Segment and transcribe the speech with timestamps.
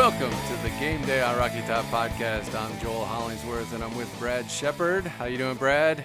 [0.00, 2.58] Welcome to the Game Day on Rocky Top podcast.
[2.58, 5.04] I'm Joel Hollingsworth, and I'm with Brad Shepard.
[5.06, 6.02] How you doing, Brad?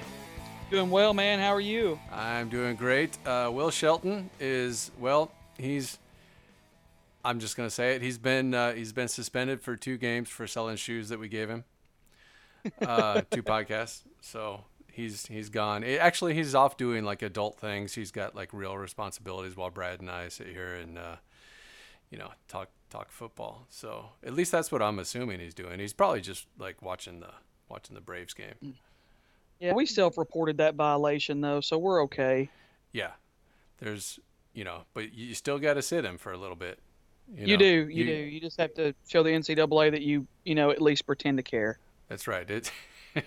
[0.69, 1.39] Doing well, man.
[1.39, 1.97] How are you?
[2.11, 3.17] I'm doing great.
[3.25, 5.31] Uh, Will Shelton is well.
[5.57, 5.97] He's.
[7.23, 8.01] I'm just gonna say it.
[8.01, 11.47] He's been uh, he's been suspended for two games for selling shoes that we gave
[11.47, 11.63] him.
[12.81, 14.01] Uh, two podcasts.
[14.19, 15.85] So he's he's gone.
[15.85, 17.93] It, actually, he's off doing like adult things.
[17.93, 21.15] He's got like real responsibilities while Brad and I sit here and uh,
[22.09, 23.65] you know talk talk football.
[23.69, 25.79] So at least that's what I'm assuming he's doing.
[25.79, 27.31] He's probably just like watching the
[27.69, 28.75] watching the Braves game.
[29.59, 32.49] Yeah, we self-reported that violation though, so we're okay.
[32.91, 33.11] Yeah,
[33.79, 34.19] there's
[34.53, 36.79] you know, but you still got to sit him for a little bit.
[37.35, 37.57] You, know?
[37.57, 38.11] do, you, you, do.
[38.11, 41.43] You just have to show the NCAA that you you know at least pretend to
[41.43, 41.79] care.
[42.07, 42.49] That's right.
[42.49, 42.71] It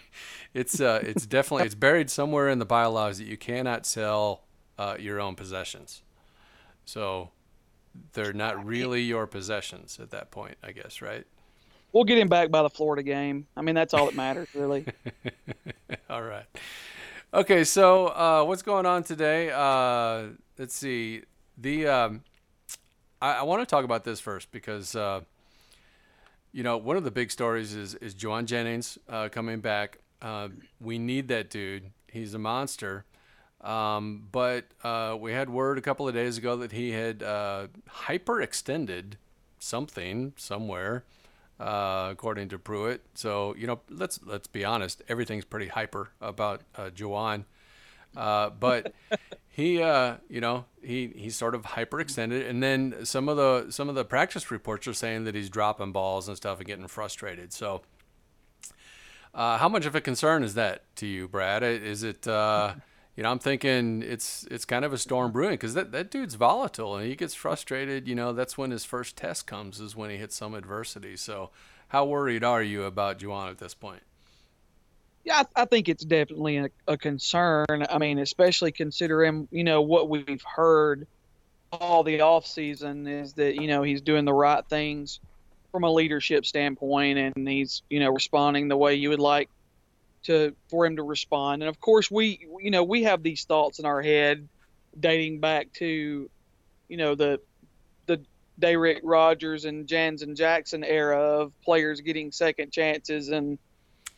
[0.54, 4.44] it's uh it's definitely it's buried somewhere in the bylaws that you cannot sell
[4.78, 6.02] uh, your own possessions.
[6.84, 7.30] So
[8.12, 11.24] they're not really your possessions at that point, I guess, right?
[11.92, 13.46] We'll get him back by the Florida game.
[13.56, 14.84] I mean, that's all that matters, really.
[16.10, 16.44] all right.
[17.32, 19.50] Okay, so uh, what's going on today?
[19.50, 21.22] Uh, let's see.
[21.56, 22.22] The um,
[23.20, 25.20] I, I want to talk about this first because uh,
[26.52, 29.98] you know one of the big stories is is Jauan Jennings uh, coming back.
[30.22, 30.48] Uh,
[30.80, 31.90] we need that dude.
[32.10, 33.04] He's a monster.
[33.60, 39.14] Um, but uh, we had word a couple of days ago that he had hyperextended
[39.58, 41.04] something somewhere
[41.60, 43.02] uh, according to Pruitt.
[43.14, 45.02] So you know, let's let's be honest.
[45.08, 47.44] Everything's pretty hyper about uh, Jauan,
[48.16, 48.94] uh, but
[49.48, 52.48] he, uh, you know, he he's sort of hyperextended.
[52.48, 55.92] And then some of the some of the practice reports are saying that he's dropping
[55.92, 57.52] balls and stuff and getting frustrated.
[57.52, 57.82] So.
[59.34, 61.62] Uh, how much of a concern is that to you, Brad?
[61.62, 62.74] Is it, uh,
[63.18, 66.36] you know, I'm thinking it's it's kind of a storm brewing because that, that dude's
[66.36, 68.06] volatile and he gets frustrated.
[68.06, 71.16] You know, that's when his first test comes is when he hits some adversity.
[71.16, 71.50] So,
[71.88, 74.04] how worried are you about Jauan at this point?
[75.24, 77.66] Yeah, I, I think it's definitely a, a, concern.
[77.90, 81.08] I mean, especially considering you know what we've heard
[81.72, 85.18] all the off season is that you know he's doing the right things
[85.72, 89.50] from a leadership standpoint and he's you know responding the way you would like
[90.24, 91.62] to for him to respond.
[91.62, 94.48] And of course, we you know we have these thoughts in our head
[94.98, 96.30] dating back to
[96.88, 97.40] you know the
[98.06, 98.20] the
[98.60, 103.58] Da'Rick Rogers and Janzen Jackson era of players getting second chances and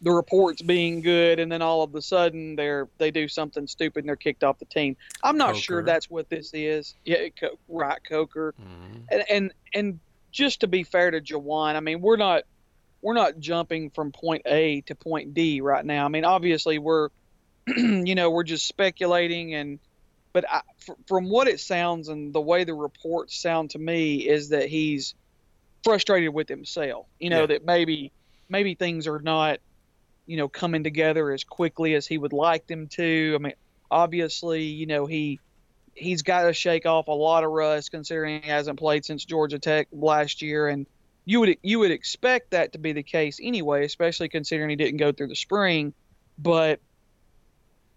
[0.02, 4.00] the reports being good, and then all of a sudden they're they do something stupid
[4.00, 4.96] and they're kicked off the team.
[5.22, 5.60] I'm not Coker.
[5.60, 6.94] sure that's what this is.
[7.04, 7.28] Yeah,
[7.68, 9.00] right, Coker, mm-hmm.
[9.10, 10.00] and and and
[10.32, 12.44] just to be fair to Jauan, I mean we're not
[13.02, 16.04] we're not jumping from point A to point D right now.
[16.04, 17.08] I mean, obviously we're,
[17.66, 19.78] you know, we're just speculating and,
[20.32, 24.16] but I, f- from what it sounds and the way the reports sound to me
[24.16, 25.14] is that he's
[25.82, 27.06] frustrated with himself.
[27.18, 27.46] You know yeah.
[27.46, 28.12] that maybe
[28.48, 29.60] maybe things are not,
[30.26, 33.32] you know, coming together as quickly as he would like them to.
[33.34, 33.54] I mean,
[33.90, 35.40] obviously, you know, he
[35.94, 39.58] he's got to shake off a lot of rust considering he hasn't played since Georgia
[39.58, 40.86] Tech last year and
[41.24, 44.98] you would you would expect that to be the case anyway, especially considering he didn't
[44.98, 45.92] go through the spring.
[46.38, 46.80] But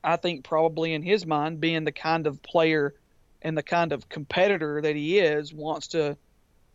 [0.04, 2.94] I think probably in his mind, being the kind of player
[3.42, 6.18] and the kind of competitor that he is, wants to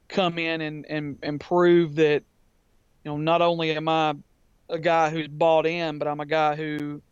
[0.09, 2.23] come in and and, and prove that
[3.05, 4.15] you know not only am I
[4.69, 7.03] a guy who's bought in, but I'm a guy who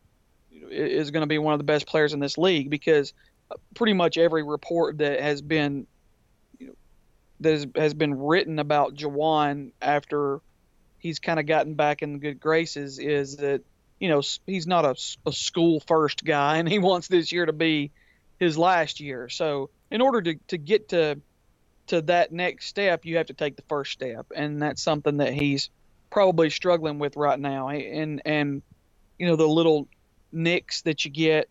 [0.71, 3.13] is going to be one of the best players in this league because
[3.75, 5.87] pretty much every report that has been
[7.41, 10.41] that has, been written about Jauan after
[10.99, 13.63] he's kind of gotten back in good graces is that
[14.01, 14.95] you know he's not a,
[15.27, 17.91] a school first guy and he wants this year to be
[18.39, 19.29] his last year.
[19.29, 21.21] So in order to, to get to
[21.89, 25.33] to that next step, you have to take the first step, and that's something that
[25.33, 25.71] he's
[26.11, 27.69] probably struggling with right now.
[27.69, 28.63] And and
[29.19, 29.89] you know the little
[30.33, 31.49] nicks that you get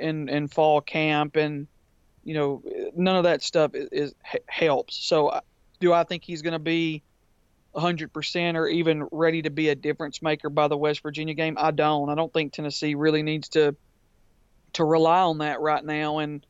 [0.00, 1.66] in in fall camp and
[2.24, 2.62] you know,
[2.96, 4.14] none of that stuff is, is
[4.46, 4.96] helps.
[4.96, 5.40] So, uh,
[5.80, 7.02] do I think he's going to be
[7.74, 11.56] 100% or even ready to be a difference maker by the West Virginia game?
[11.58, 12.08] I don't.
[12.08, 13.76] I don't think Tennessee really needs to
[14.74, 16.46] to rely on that right now, and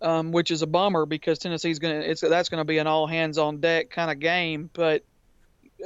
[0.00, 2.86] um, which is a bummer because Tennessee's going to it's that's going to be an
[2.86, 4.70] all hands on deck kind of game.
[4.72, 5.04] But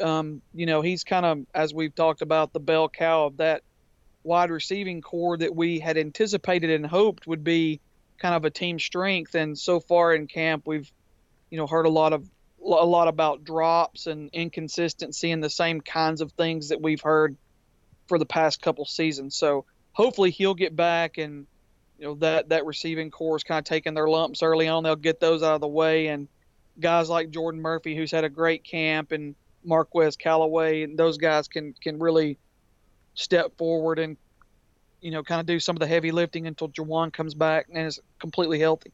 [0.00, 3.62] um, you know, he's kind of as we've talked about the bell cow of that
[4.22, 7.80] wide receiving core that we had anticipated and hoped would be
[8.18, 9.34] kind of a team strength.
[9.34, 10.90] And so far in camp, we've
[11.50, 12.28] you know heard a lot of
[12.60, 17.36] a lot about drops and inconsistency and the same kinds of things that we've heard
[18.06, 19.36] for the past couple seasons.
[19.36, 21.46] So hopefully he'll get back and
[21.98, 24.82] you know that that receiving core is kind of taking their lumps early on.
[24.82, 26.28] They'll get those out of the way and
[26.80, 29.34] guys like Jordan Murphy, who's had a great camp and
[29.64, 32.38] Marquez Callaway, and those guys can can really
[33.14, 34.16] step forward and
[35.04, 37.86] you know kind of do some of the heavy lifting until Jauan comes back and
[37.88, 38.92] is completely healthy.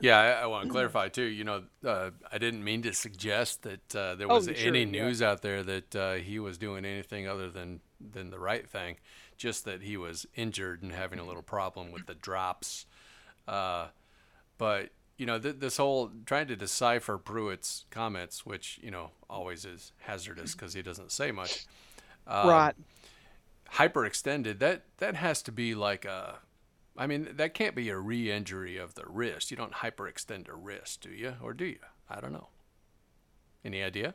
[0.00, 1.24] Yeah, I, I want to clarify too.
[1.24, 4.84] You know, uh, I didn't mean to suggest that uh, there was Oh, sure, any
[4.90, 5.10] yeah.
[5.10, 8.96] news out there that uh, he was doing anything other than than the right thing.
[9.36, 12.86] Just that he was injured and having a little problem with the drops.
[13.48, 13.88] Uh,
[14.58, 19.64] but you know, th- this whole trying to decipher Pruitt's comments, which you know always
[19.64, 21.64] is hazardous because he doesn't say much.
[22.26, 22.74] Um, right.
[23.74, 26.38] Hyperextended that that has to be like a
[26.96, 31.00] i mean that can't be a re-injury of the wrist you don't hyperextend a wrist
[31.02, 31.78] do you or do you
[32.08, 32.48] i don't know
[33.64, 34.14] any idea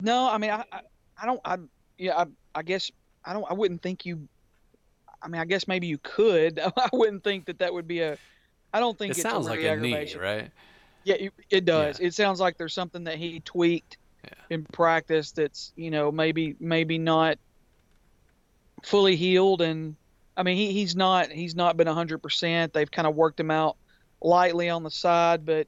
[0.00, 0.80] No, I mean, I, I,
[1.22, 1.56] I don't, I,
[1.98, 2.90] yeah, I, I guess
[3.24, 4.28] I don't, I wouldn't think you.
[5.22, 6.58] I mean, I guess maybe you could.
[6.76, 8.16] I wouldn't think that that would be a.
[8.72, 10.50] I don't think it it's sounds like a knee right
[11.04, 12.00] Yeah, it, it does.
[12.00, 14.30] It sounds like there's something that he tweaked Yeah.
[14.50, 17.38] in practice that's you know maybe maybe not
[18.84, 19.96] fully healed, and
[20.36, 22.72] I mean he, he's not he's not been hundred percent.
[22.72, 23.76] They've kind of worked him out
[24.22, 25.66] lightly on the side, but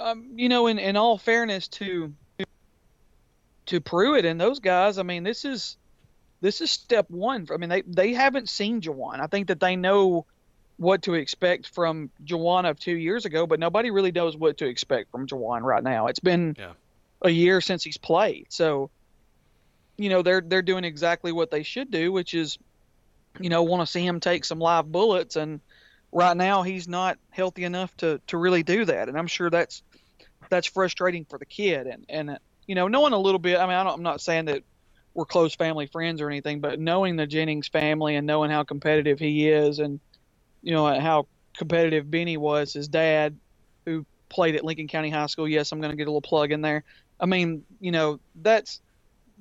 [0.00, 2.12] um, you know, in in all fairness to
[3.66, 5.76] to Pruitt and those guys, I mean this is
[6.40, 7.46] this is step one.
[7.52, 9.20] I mean they they haven't seen Jauan.
[9.20, 10.26] I think that they know
[10.78, 14.66] what to expect from Jauan of two years ago, but nobody really knows what to
[14.66, 16.06] expect from Jauan right now.
[16.08, 16.72] It's been Yeah.
[17.22, 18.90] a year since he's played, so
[19.96, 22.58] you know they're they're doing exactly what they should do, which is
[23.40, 25.60] you know want to see him take some live bullets, and
[26.10, 29.82] right now he's not healthy enough to to really do that, and I'm sure that's
[30.50, 33.58] that's frustrating for the kid, and and you know knowing a little bit.
[33.58, 34.62] I mean, I I'm not saying that
[35.14, 39.18] we're close family friends or anything, but knowing the Jennings family and knowing how competitive
[39.18, 40.00] he is, and
[40.62, 43.36] you know how competitive Benny was, his dad,
[43.84, 45.46] who played at Lincoln County High School.
[45.46, 46.84] Yes, I'm going to get a little plug in there.
[47.20, 48.80] I mean, you know, that's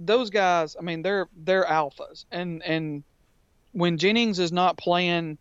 [0.05, 0.75] those guys.
[0.77, 3.03] I mean, they're they're alphas, and and
[3.71, 5.37] when Jennings is not playing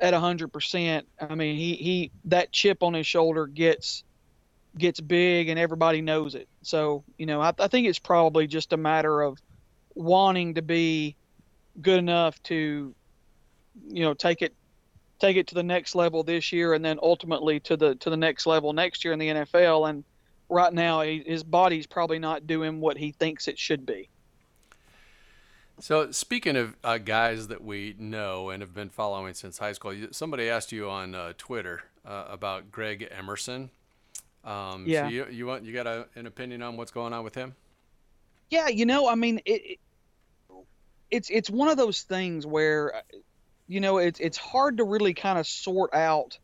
[0.00, 4.04] at 100%, I mean, he he that chip on his shoulder gets
[4.76, 6.48] gets big, and everybody knows it.
[6.62, 9.38] So, you know, I, I think it's probably just a matter of
[9.94, 11.16] wanting to be
[11.80, 12.94] good enough to,
[13.88, 14.54] you know, take it
[15.18, 18.16] take it to the next level this year, and then ultimately to the to the
[18.16, 19.88] next level next year in the NFL.
[19.88, 20.04] And
[20.52, 24.08] right now, he, his body's probably not doing what he thinks it should be.
[25.80, 29.94] so speaking of uh, guys that we know and have been following since high school
[30.10, 33.70] somebody asked you on uh, twitter uh, about greg emerson
[34.44, 35.04] um, Yeah.
[35.06, 37.54] so you, you want you got a, an opinion on what's going on with him
[38.50, 39.78] Yeah, you know, I mean, it, it
[41.10, 43.02] it's it's one of those things where,
[43.66, 46.38] you know, it's it's hard to really kind of sort out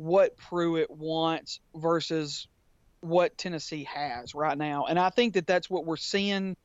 [0.00, 2.48] what Pruitt wants versus
[3.00, 6.56] what Tennessee has right now, and I think that that's what we're seeing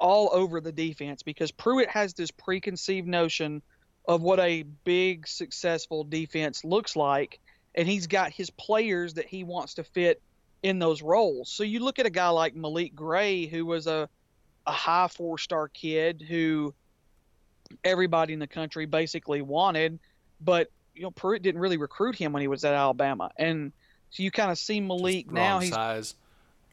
[0.00, 3.62] all over the defense because Pruitt has this preconceived notion
[4.08, 7.38] of what a big successful defense looks like,
[7.76, 10.20] and he's got his players that he wants to fit
[10.64, 11.48] in those roles.
[11.48, 14.08] So you look at a guy like Malik Gray, who was a,
[14.66, 16.74] a high four star kid who
[17.84, 20.00] everybody in the country basically wanted,
[20.40, 23.72] but you know Pruitt didn't really recruit him when he was at Alabama, and
[24.10, 26.14] so you kind of see Malik Just now he's size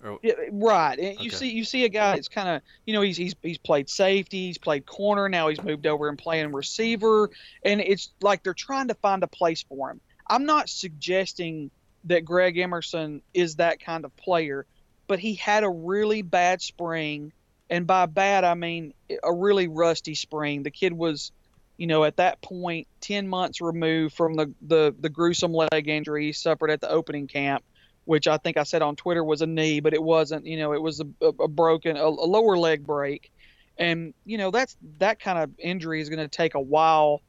[0.04, 1.00] or, yeah, right.
[1.00, 3.58] And you see, you see a guy that's kind of, you know, he's he's he's
[3.58, 5.30] played safety, he's played corner.
[5.30, 7.30] Now he's moved over and playing receiver,
[7.64, 10.02] and it's like they're trying to find a place for him.
[10.30, 11.72] I'm not suggesting
[12.04, 14.66] that Greg Emerson is that kind of player,
[15.08, 17.32] but he had a really bad spring,
[17.70, 18.94] and by bad I mean
[19.24, 20.64] a really rusty spring.
[20.64, 21.32] The kid was,
[21.78, 26.26] you know, at that point, ten months removed from the the the gruesome leg injury
[26.26, 27.64] he suffered at the opening camp
[28.08, 30.46] which I think I said on Twitter was a knee, but it wasn't.
[30.46, 33.30] You know, it was a, a, broken, a, a lower leg break,
[33.78, 37.22] and you know that's that kind of injury is going to take a while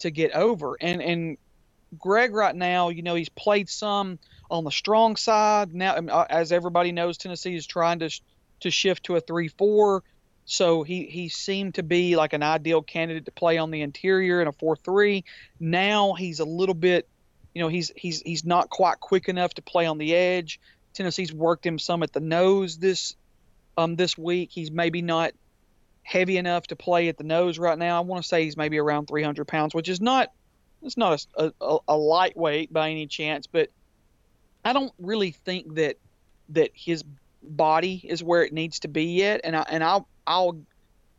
[0.00, 0.76] to get over.
[0.80, 1.38] And and
[1.98, 4.18] Greg right now, you know, he's played some
[4.50, 5.74] on the strong side.
[5.74, 8.10] Now, uh, as everybody knows, Tennessee is trying to
[8.60, 10.04] to shift to a three-four.
[10.50, 14.40] So he he seemed to be like an ideal candidate to play on the interior
[14.40, 15.24] in a four-three.
[15.60, 17.06] Now he's a little bit
[17.54, 20.58] you know he's he's he's not quite quick enough to play on the edge.
[20.94, 23.14] Tennessee's worked him some at the nose this
[23.76, 24.48] um this week.
[24.50, 25.32] He's maybe not
[26.02, 27.98] heavy enough to play at the nose right now.
[27.98, 30.32] I want to say he's maybe around 300 pounds, which is not
[30.82, 33.68] it's not a, a, a lightweight by any chance, but
[34.64, 35.96] I don't really think that
[36.48, 37.04] that his
[37.42, 39.40] body is where it needs to be yet.
[39.44, 40.60] And I and I'll I'll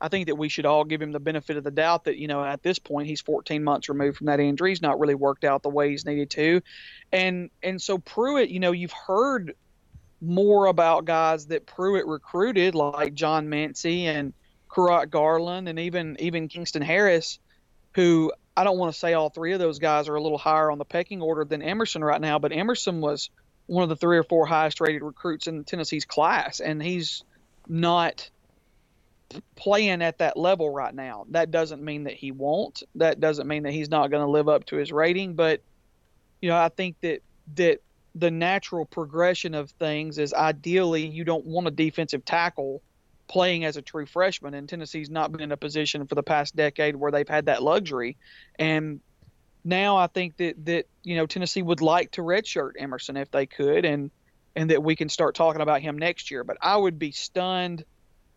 [0.02, 2.28] I think that we should all give him the benefit of the doubt that you
[2.28, 4.72] know at this point he's 14 months removed from that injury.
[4.72, 6.62] He's not really worked out the way he's needed to,
[7.12, 9.56] and and so Pruitt, you know, you've heard
[10.22, 14.34] more about guys that Pruitt recruited, like John Mancy and
[14.70, 17.40] Kurott Garland, and even even Kingston Harris,
[17.94, 20.72] who I don't want to say all three of those guys are a little higher
[20.72, 23.30] on the pecking order than Emerson right now, but Emerson was
[23.70, 27.24] one of the three or four highest rated recruits in Tennessee's class, and he's
[27.68, 28.30] not
[29.56, 31.26] playing at that level right now.
[31.30, 32.82] That doesn't mean that he won't.
[32.96, 35.62] That doesn't mean that he's not going to live up to his rating, but
[36.42, 37.22] you know, I think that
[37.56, 37.80] that
[38.16, 42.82] the natural progression of things is ideally you don't want a defensive tackle
[43.28, 46.56] playing as a true freshman and Tennessee's not been in a position for the past
[46.56, 48.18] decade where they've had that luxury
[48.58, 49.00] and
[49.63, 53.46] now I think that that you know Tennessee would like to redshirt Emerson if they
[53.46, 54.12] could and
[54.56, 57.86] and that we can start talking about him next year but I would be stunned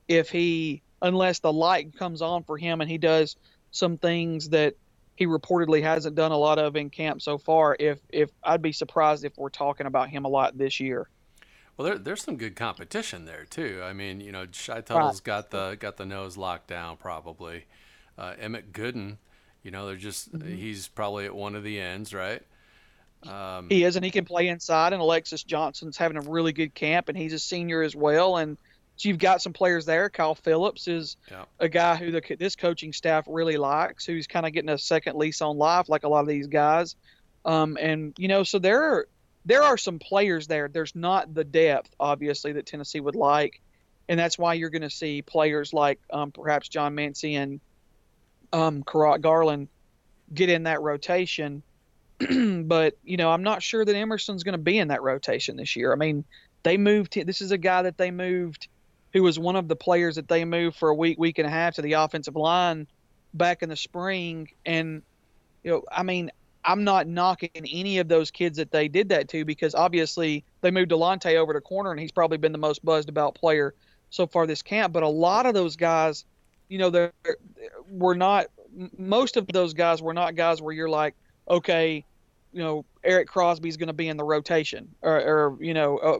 [0.08, 3.36] if he unless the light comes on for him and he does
[3.70, 4.74] some things that
[5.16, 7.76] he reportedly hasn't done a lot of in camp so far.
[7.78, 11.08] If if I'd be surprised if we're talking about him a lot this year.
[11.76, 13.80] Well, there, there's some good competition there too.
[13.82, 15.24] I mean, you know, Shy Tuttle's right.
[15.24, 17.66] got the got the nose locked down probably.
[18.18, 19.16] Uh, Emmit Gooden,
[19.62, 20.54] you know, they're just mm-hmm.
[20.54, 22.42] he's probably at one of the ends, right?
[23.26, 24.92] Um, he is, and he can play inside.
[24.92, 28.36] And Alexis Johnson's having a really good camp, and he's a senior as well.
[28.36, 28.58] And
[28.96, 30.10] so you've got some players there.
[30.10, 31.44] Kyle Phillips is yeah.
[31.58, 35.16] a guy who the, this coaching staff really likes, who's kind of getting a second
[35.16, 36.96] lease on life, like a lot of these guys.
[37.44, 39.08] Um, and you know, so there are
[39.44, 40.68] there are some players there.
[40.68, 43.60] There's not the depth, obviously, that Tennessee would like,
[44.08, 47.60] and that's why you're going to see players like um, perhaps John Mancy and
[48.52, 49.68] um, Kurott Garland
[50.32, 51.62] get in that rotation.
[52.64, 55.76] but you know, I'm not sure that Emerson's going to be in that rotation this
[55.76, 55.92] year.
[55.92, 56.24] I mean,
[56.62, 57.14] they moved.
[57.26, 58.68] This is a guy that they moved
[59.12, 61.50] who was one of the players that they moved for a week, week and a
[61.50, 62.86] half to the offensive line
[63.34, 64.48] back in the spring.
[64.64, 65.02] And,
[65.62, 66.30] you know, I mean,
[66.64, 70.70] I'm not knocking any of those kids that they did that to because obviously they
[70.70, 73.74] moved Delonte over to corner and he's probably been the most buzzed about player
[74.10, 74.92] so far this camp.
[74.92, 76.24] But a lot of those guys,
[76.72, 77.10] you know, they
[77.90, 78.46] were not,
[78.96, 81.14] most of those guys were not guys where you're like,
[81.50, 82.02] okay,
[82.50, 86.18] you know, Eric Crosby's going to be in the rotation or, or you know, uh,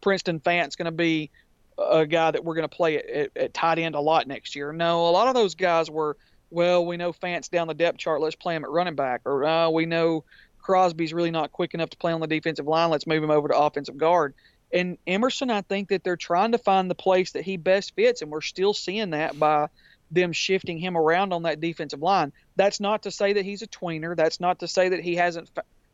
[0.00, 1.30] Princeton Fant's going to be
[1.78, 4.56] a guy that we're going to play at, at, at, tight end a lot next
[4.56, 4.72] year.
[4.72, 6.16] No, a lot of those guys were,
[6.50, 8.20] well, we know Fant's down the depth chart.
[8.20, 9.20] Let's play him at running back.
[9.26, 10.24] Or uh, we know
[10.58, 12.90] Crosby's really not quick enough to play on the defensive line.
[12.90, 14.34] Let's move him over to offensive guard.
[14.72, 18.22] And Emerson, I think that they're trying to find the place that he best fits,
[18.22, 19.68] and we're still seeing that by
[20.10, 22.32] them shifting him around on that defensive line.
[22.56, 24.16] That's not to say that he's a tweener.
[24.16, 25.50] That's not to say that he hasn't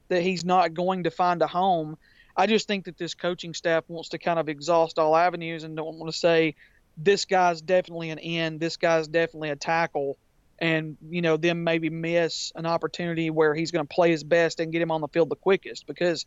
[0.09, 1.97] that he's not going to find a home
[2.37, 5.77] I just think that this coaching staff wants to kind of exhaust all avenues and
[5.77, 6.57] don't want to say
[6.97, 10.19] this guy's definitely an end, this guy's definitely a tackle,
[10.59, 14.61] and you know them maybe miss an opportunity where he's going to play his best
[14.61, 16.27] and get him on the field the quickest because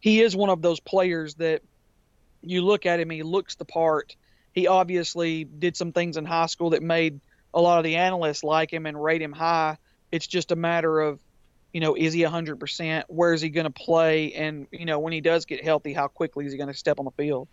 [0.00, 1.62] he is one of those players that
[2.42, 4.16] you look at him, he looks the part.
[4.52, 7.20] He obviously did some things in high school that made
[7.54, 9.78] a lot of the analysts like him and rate him high.
[10.10, 11.20] It's just a matter of
[11.72, 13.04] you know, is he 100%?
[13.08, 14.32] Where is he going to play?
[14.32, 16.98] And, you know, when he does get healthy, how quickly is he going to step
[16.98, 17.48] on the field?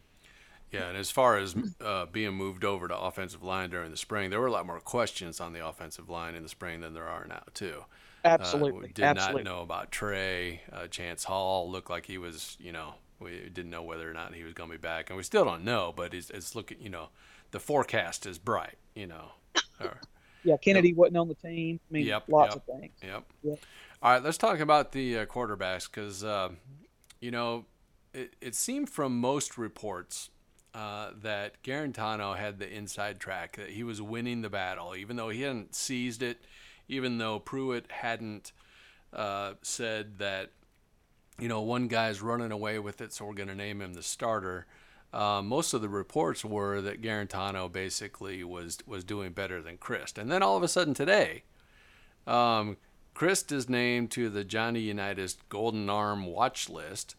[0.72, 4.30] Yeah, and as far as uh, being moved over to offensive line during the spring,
[4.30, 7.08] there were a lot more questions on the offensive line in the spring than there
[7.08, 7.84] are now, too.
[8.24, 8.90] Absolutely.
[8.90, 9.44] Uh, did Absolutely.
[9.44, 10.62] not know about Trey.
[10.72, 14.34] Uh, Chance Hall looked like he was, you know, we didn't know whether or not
[14.34, 15.10] he was going to be back.
[15.10, 17.10] And we still don't know, but it's, it's looking, you know,
[17.52, 19.32] the forecast is bright, you know.
[19.82, 20.00] Or,
[20.46, 20.98] yeah, Kennedy yep.
[20.98, 21.82] wasn't on the team.
[21.90, 22.94] I mean, yep, lots yep, of things.
[23.04, 23.24] Yep.
[23.44, 23.60] yep.
[24.02, 26.50] All right, let's talk about the uh, quarterbacks because, uh,
[27.20, 27.66] you know,
[28.14, 30.30] it, it seemed from most reports
[30.74, 35.30] uh, that Guarantano had the inside track, that he was winning the battle, even though
[35.30, 36.40] he hadn't seized it,
[36.88, 38.52] even though Pruitt hadn't
[39.14, 40.52] uh, said that,
[41.40, 44.04] you know, one guy's running away with it, so we're going to name him the
[44.04, 44.66] starter.
[45.14, 50.18] Uh, most of the reports were that Guarantano basically was was doing better than Chryst,
[50.18, 51.44] and then all of a sudden today,
[52.28, 52.78] um,
[53.14, 57.16] Chryst is named to the Johnny Unitas Golden Arm watch list,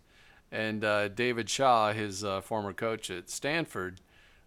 [0.52, 4.00] and uh, David Shaw, his uh, former coach at Stanford,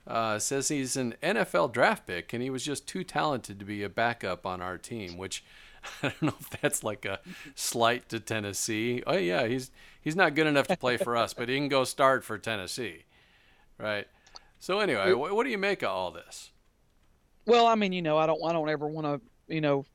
[0.06, 3.84] uh, says he's an NFL draft pick, and he was just too talented to be
[3.84, 5.18] a backup on our team.
[5.18, 5.44] Which
[6.04, 7.20] I don't know if that's like a
[7.56, 9.04] slight to Tennessee.
[9.06, 9.72] Oh yeah, he's
[10.02, 13.06] he's not good enough to play for us, but he can go start for Tennessee,
[13.78, 14.08] right?
[14.60, 16.52] So anyway, what, what do you make of all this?
[17.46, 19.86] Well, I mean, you know, I don't I don't ever want to you know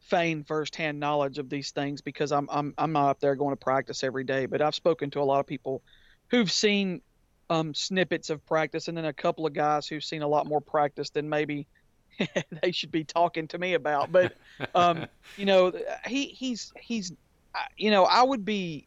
[0.00, 3.56] feign firsthand knowledge of these things because I'm I'm I'm not up there going to
[3.56, 5.82] practice every day, but I've spoken to a lot of people
[6.30, 7.00] who've seen
[7.50, 10.60] um, snippets of practice, and then a couple of guys who've seen a lot more
[10.60, 11.66] practice than maybe
[12.62, 14.12] they should be talking to me about.
[14.12, 14.36] But
[14.74, 15.06] um,
[15.36, 15.72] you know,
[16.06, 17.12] he he's he's
[17.76, 18.86] you know I would be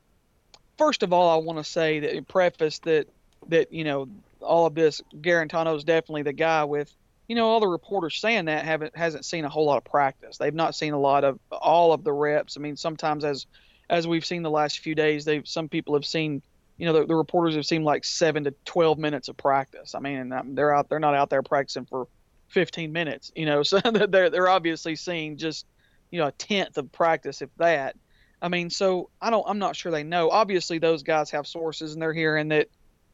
[0.77, 3.07] first of all I want to say that preface that
[3.49, 4.07] that you know
[4.41, 6.93] all of this Guarantano is definitely the guy with
[7.27, 10.37] you know all the reporters saying that haven't hasn't seen a whole lot of practice.
[10.37, 12.57] They've not seen a lot of all of the reps.
[12.57, 13.45] I mean, sometimes as
[13.89, 16.41] as we've seen the last few days, they've some people have seen
[16.77, 19.95] you know the, the reporters have seen like seven to twelve minutes of practice.
[19.95, 22.07] I mean, and they're out they're not out there practicing for
[22.49, 23.31] 15 minutes.
[23.35, 25.65] You know, so they're they're obviously seeing just
[26.11, 27.95] you know a tenth of practice if that.
[28.41, 30.29] I mean, so I don't I'm not sure they know.
[30.29, 32.67] Obviously, those guys have sources and they're hearing that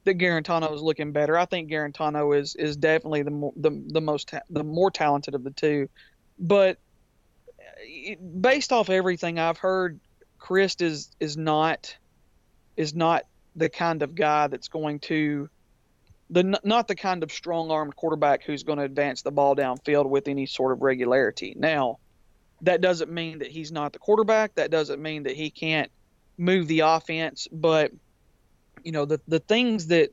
[0.06, 1.38] that Guarantano is looking better.
[1.38, 5.44] I think Guarantano is is definitely the more, the the most the more talented of
[5.44, 5.90] the two,
[6.38, 6.78] but
[8.42, 10.00] based off everything I've heard,
[10.40, 11.96] Chryst is is not
[12.75, 13.24] is not
[13.56, 15.50] the kind of guy that's going to
[16.34, 20.10] the not the kind of strong armed quarterback who's going to advance the ball downfield
[20.10, 21.54] with any sort of regularity.
[21.58, 22.00] Now,
[22.62, 24.56] that doesn't mean that he's not the quarterback.
[24.56, 25.92] That doesn't mean that he can't
[26.38, 27.92] move the offense, but
[28.84, 30.10] you know the the things that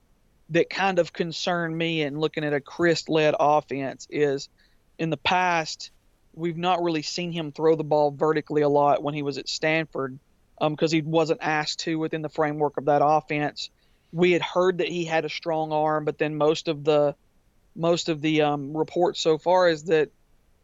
[0.51, 4.49] that kind of concern me in looking at a Chryst-led offense is
[4.99, 5.91] in the past
[6.35, 9.49] we've not really seen him throw the ball vertically a lot when he was at
[9.49, 10.19] Stanford
[10.61, 13.71] because um, he wasn't asked to within the framework of that offense.
[14.13, 17.15] We had heard that he had a strong arm, but then most of the
[17.77, 20.11] most of the um, reports so far is that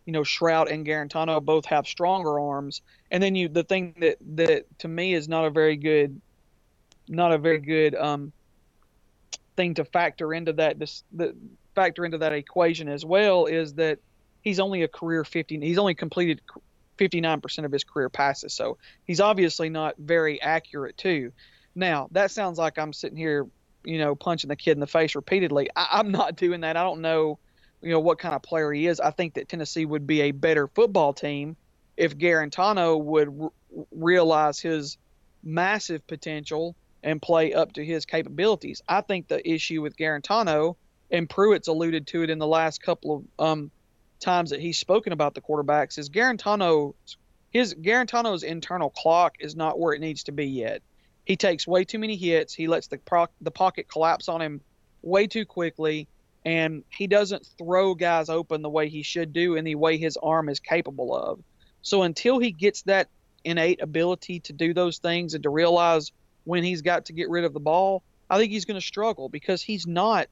[0.04, 2.82] you know Shrout and Garantano both have stronger arms.
[3.10, 6.20] And then you the thing that that to me is not a very good
[7.08, 8.32] not a very good um,
[9.56, 11.34] thing to factor into that this, the,
[11.74, 13.98] factor into that equation as well is that
[14.42, 16.40] he's only a career 50 he's only completed
[16.98, 21.32] 59% of his career passes so he's obviously not very accurate too
[21.76, 23.46] now that sounds like i'm sitting here
[23.84, 26.82] you know punching the kid in the face repeatedly I, i'm not doing that i
[26.82, 27.38] don't know
[27.82, 30.30] you know what kind of player he is i think that tennessee would be a
[30.32, 31.56] better football team
[31.96, 33.50] if Guarantano would r-
[33.90, 34.98] realize his
[35.42, 38.82] massive potential and play up to his capabilities.
[38.88, 40.76] I think the issue with Guarantano,
[41.10, 43.70] and Pruitt's alluded to it in the last couple of um,
[44.20, 46.94] times that he's spoken about the quarterbacks is Guarantano's
[47.50, 50.82] his Guarantano's internal clock is not where it needs to be yet.
[51.26, 52.54] He takes way too many hits.
[52.54, 54.60] He lets the pro- the pocket collapse on him
[55.02, 56.08] way too quickly,
[56.44, 60.16] and he doesn't throw guys open the way he should do in the way his
[60.16, 61.40] arm is capable of.
[61.82, 63.08] So until he gets that
[63.44, 66.12] innate ability to do those things and to realize
[66.44, 69.28] when he's got to get rid of the ball, I think he's going to struggle
[69.28, 70.28] because he's not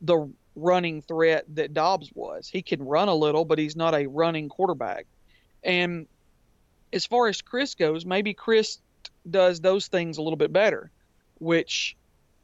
[0.00, 2.48] the running threat that Dobbs was.
[2.48, 5.06] He can run a little, but he's not a running quarterback.
[5.62, 6.06] And
[6.92, 8.78] as far as Chryst goes, maybe Chryst
[9.30, 10.90] does those things a little bit better,
[11.38, 11.96] which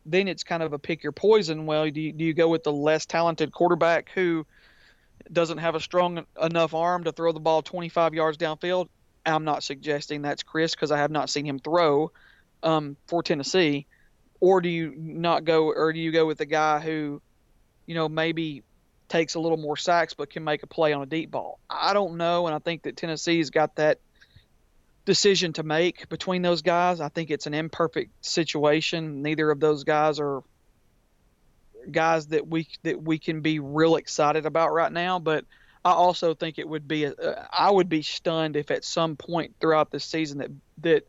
[0.05, 1.67] then it's kind of a pick your poison.
[1.67, 4.47] Well, do you, do you go with the less talented quarterback who
[5.33, 8.89] doesn't have a strong enough arm to throw the ball 25 yards downfield?
[9.25, 12.13] I'm not suggesting that's Chryst because I have not seen him throw
[12.63, 13.87] um, for Tennessee,
[14.41, 17.21] or do you not go, or do you go with the guy who,
[17.87, 18.63] you know, maybe
[19.09, 21.59] takes a little more sacks but can make a play on a deep ball?
[21.69, 23.99] I don't know, and I think that Tennessee's got that
[25.07, 27.01] decision to make between those guys.
[27.01, 29.23] I think it's an imperfect situation.
[29.23, 30.43] Neither of those guys are
[31.91, 35.47] guys that we that we can be real excited about right now, but
[35.85, 39.17] I also think it would be a, uh, I would be stunned if at some
[39.17, 41.07] point throughout the season that that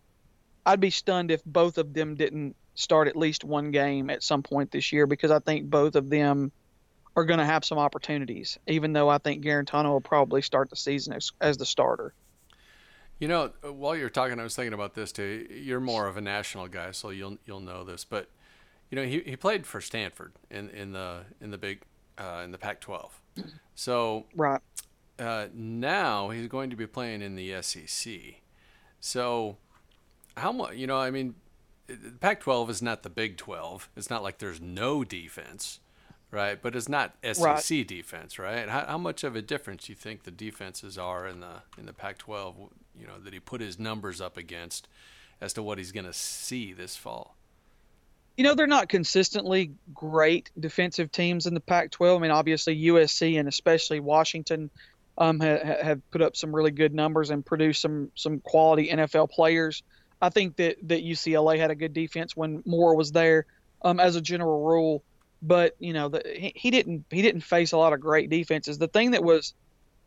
[0.66, 4.44] I'd be stunned if both of them didn't start at least one game at some
[4.44, 6.52] point this year because I think both of them
[7.16, 8.60] are going to have some opportunities.
[8.68, 12.14] Even though I think Guarantano will probably start the season as, as the starter.
[13.20, 15.48] You know, while you're talking, I was thinking about this too.
[15.50, 18.06] You're more of a national guy, so you'll you'll know this.
[18.06, 18.30] But
[18.92, 21.82] you know, he, he played for Stanford in, in the in the big
[22.18, 23.10] uh, in the Pac-12.
[23.76, 24.62] So right
[25.20, 28.14] uh, now he's going to be playing in the SEC.
[29.00, 29.58] So
[30.36, 30.76] how much?
[30.76, 31.36] You know, I mean,
[32.20, 33.90] Pac-12 is not the Big 12.
[33.96, 35.80] It's not like there's no defense,
[36.32, 36.62] right?
[36.62, 37.88] But it's not SEC right.
[37.88, 38.70] defense, right?
[38.70, 41.86] How, how much of a difference do you think the defenses are in the in
[41.86, 42.70] the Pac-12?
[43.00, 44.88] You know, that he put his numbers up against,
[45.42, 47.36] as to what he's going to see this fall.
[48.38, 52.18] You know, they're not consistently great defensive teams in the Pac-12.
[52.18, 54.70] I mean, obviously USC and especially Washington
[55.18, 59.32] um, have, have put up some really good numbers and produced some some quality NFL
[59.32, 59.82] players.
[60.22, 63.46] I think that that UCLA had a good defense when Moore was there,
[63.82, 65.04] um, as a general rule.
[65.42, 68.78] But you know, the, he, he didn't he didn't face a lot of great defenses.
[68.78, 69.54] The thing that was,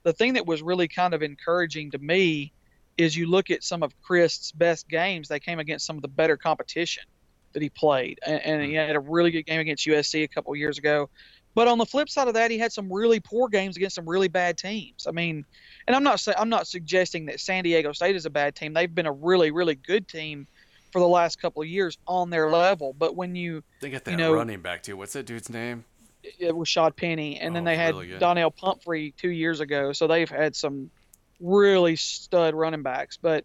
[0.03, 2.53] the thing that was really kind of encouraging to me,
[3.01, 5.29] is you look at some of Chryst's best games.
[5.29, 7.05] They came against some of the better competition
[7.53, 8.87] that he played, and, and he mm-hmm.
[8.87, 11.09] had a really good game against USC a couple years ago.
[11.55, 14.09] But on the flip side of that, he had some really poor games against some
[14.09, 15.07] really bad teams.
[15.09, 15.45] I mean,
[15.87, 18.73] and I'm not I'm not suggesting that San Diego State is a bad team.
[18.73, 20.47] They've been a really really good team
[20.93, 22.95] for the last couple of years on their level.
[22.97, 24.97] But when you they got that you know, running back too.
[24.97, 25.85] What's that dude's name?
[26.23, 28.19] it was Shad Penny, and then Oh, they had really.
[28.19, 29.93] Donnell Pumphrey two years ago.
[29.93, 30.91] So they've had some
[31.41, 33.19] really stud running backs.
[33.21, 33.45] But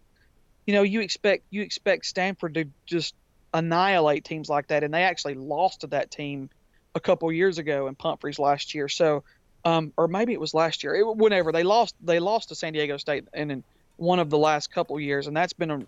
[0.66, 3.14] you know, you expect you expect Stanford to just
[3.54, 6.50] annihilate teams like that, and they actually lost to that team
[6.94, 8.88] a couple years ago in Pumphrey's last year.
[8.88, 9.22] So,
[9.64, 10.94] um, or maybe it was last year.
[10.94, 13.64] It, whenever they lost, they lost to San Diego State, and in
[13.96, 15.82] one of the last couple years, and that's been a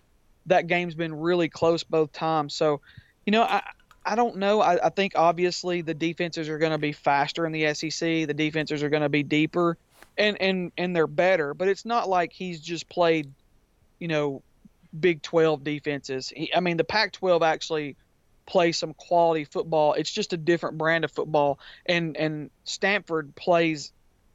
[0.46, 2.54] that game's been really close both times.
[2.54, 2.80] So,
[3.26, 3.62] you know, I
[4.04, 4.60] I don't know.
[4.60, 8.26] I, I think obviously the defenses are going to be faster in the SEC.
[8.26, 9.76] The defenses are going to be deeper,
[10.18, 11.54] and and and they're better.
[11.54, 13.32] But it's not like he's just played,
[13.98, 14.42] you know,
[14.98, 16.32] Big 12 defenses.
[16.34, 17.96] He, I mean, the Pac-12 actually
[18.46, 19.92] plays some quality football.
[19.92, 23.92] It's just a different brand of football, and and Stanford plays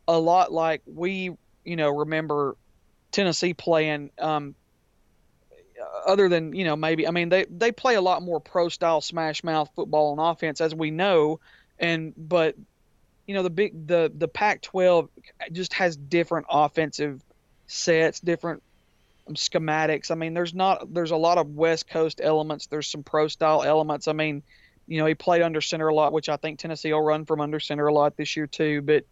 [0.08, 1.32] a lot like we,
[1.63, 2.56] you know, remember
[3.12, 4.12] Tennessee playing.
[4.19, 4.56] Um,
[6.06, 9.02] other than you know maybe I mean they they play a lot more pro style
[9.02, 11.39] smash mouth football on offense as we know,
[11.80, 12.56] and but
[13.28, 15.10] you know the big the the Pac-12
[15.52, 17.22] just has different offensive
[17.68, 18.62] sets, different
[19.28, 20.12] um, schematics.
[20.12, 22.68] I mean, there's not there's a lot of West Coast elements.
[22.68, 24.08] There's some pro style elements.
[24.08, 24.44] I mean,
[24.88, 27.42] you know, he played under center a lot, which I think Tennessee will run from
[27.42, 28.82] under center a lot this year too.
[28.82, 29.06] But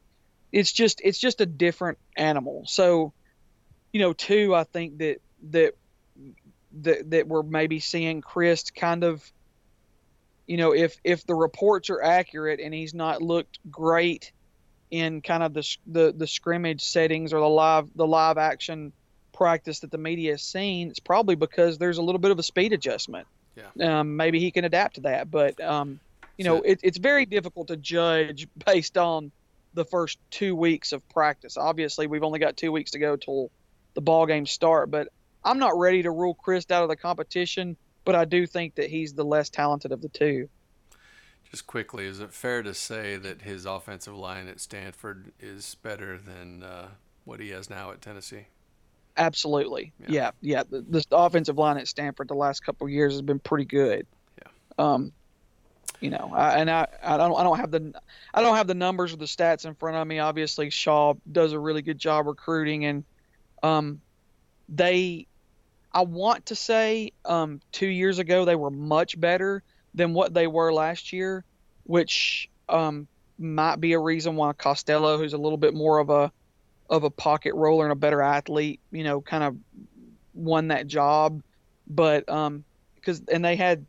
[0.51, 2.63] it's just it's just a different animal.
[2.67, 3.13] So,
[3.93, 5.21] you know, two, I think that
[5.51, 5.75] that
[6.81, 9.29] that that we're maybe seeing Chryst kind of
[10.51, 14.33] you know, if if the reports are accurate and he's not looked great
[14.89, 18.91] in kind of the the, the scrimmage settings or the live the live action
[19.31, 22.43] practice that the media has seen, it's probably because there's a little bit of a
[22.43, 23.27] speed adjustment.
[23.55, 23.99] Yeah.
[23.99, 26.01] Um, maybe he can adapt to that, but um,
[26.37, 29.31] you know, it, it's very difficult to judge based on
[29.73, 31.55] the first two weeks of practice.
[31.55, 33.51] Obviously, we've only got two weeks to go till
[33.93, 35.07] the ball games start, but
[35.45, 37.77] I'm not ready to rule Chryst out of the competition.
[38.03, 40.49] But I do think that he's the less talented of the two.
[41.49, 46.17] Just quickly, is it fair to say that his offensive line at Stanford is better
[46.17, 46.87] than uh,
[47.25, 48.47] what he has now at Tennessee?
[49.17, 49.91] Absolutely.
[49.99, 50.07] Yeah.
[50.09, 50.63] Yeah, yeah.
[50.69, 54.07] The, the offensive line at Stanford the last couple of years has been pretty good.
[54.37, 54.51] Yeah.
[54.77, 55.11] Um,
[55.99, 57.93] you know, I, and I, I don't, I don't have the,
[58.33, 60.19] I don't have the numbers or the stats in front of me.
[60.19, 63.03] Obviously, Shaw does a really good job recruiting, and
[63.61, 64.01] um,
[64.69, 65.27] they,
[65.93, 70.47] I want to say, um, two years ago they were much better than what they
[70.47, 71.43] were last year,
[71.83, 76.31] which um might be a reason why Costello, who's a little bit more of a
[76.89, 79.57] of a pocket roller and a better athlete, you know, kind of
[80.33, 81.41] won that job.
[81.87, 82.63] But um,
[82.95, 83.85] because and they had,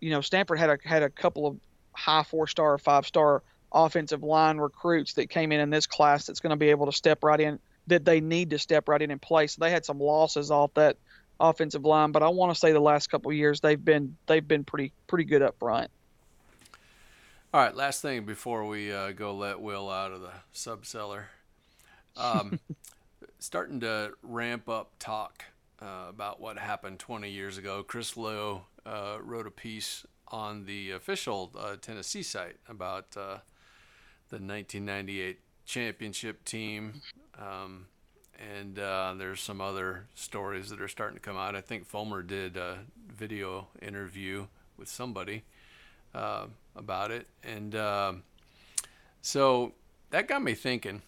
[0.00, 1.56] you know, Stanford had a had a couple of
[1.92, 6.40] high four star, five star offensive line recruits that came in in this class that's
[6.40, 9.10] going to be able to step right in that they need to step right in
[9.10, 9.46] and play.
[9.46, 10.96] So they had some losses off that
[11.40, 14.46] offensive line, but I want to say the last couple of years they've been they've
[14.46, 15.90] been pretty pretty good up front.
[17.54, 21.24] All right, last thing before we uh, go let Will out of the subcellar.
[22.16, 22.60] Um,
[23.38, 25.44] starting to ramp up talk
[25.80, 27.82] uh, about what happened 20 years ago.
[27.82, 33.38] Chris Lowe uh, wrote a piece on the official uh, Tennessee site about uh,
[34.28, 37.00] the 1998 championship team.
[37.38, 37.86] Um,
[38.38, 41.56] and uh, there's some other stories that are starting to come out.
[41.56, 42.78] I think Fulmer did a
[43.14, 44.46] video interview
[44.76, 45.44] with somebody
[46.14, 48.22] uh, about it, and um
[49.26, 49.72] so
[50.10, 51.02] that got me thinking.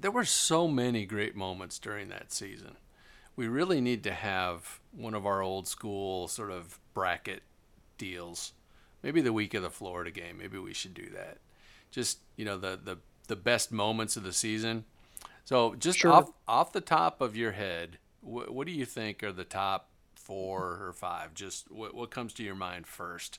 [0.00, 2.78] There were so many great moments during that season.
[3.36, 7.42] We really need to have one of our old school sort of bracket
[7.98, 8.54] deals.
[9.02, 10.38] Maybe the week of the Florida game.
[10.38, 11.36] Maybe we should do that.
[11.90, 12.96] Just you know the the
[13.26, 14.86] the best moments of the season.
[15.48, 16.12] So just Sure.
[16.12, 19.88] off off the top of your head, what, what do you think are the top
[20.14, 21.32] four or five?
[21.32, 23.38] Just what what comes to your mind first?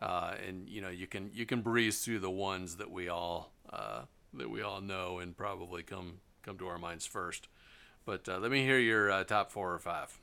[0.00, 3.52] Uh, and you know you can you can breeze through the ones that we all
[3.72, 4.02] uh,
[4.34, 7.48] that we all know and probably come come to our minds first.
[8.04, 10.16] But uh, let me hear your uh, top four or five.